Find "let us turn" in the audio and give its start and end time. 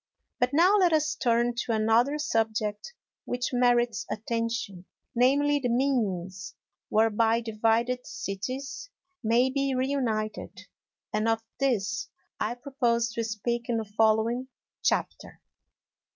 0.77-1.53